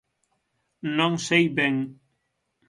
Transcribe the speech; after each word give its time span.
Non 0.97 1.13
sei 1.27 1.45
ben. 1.57 1.75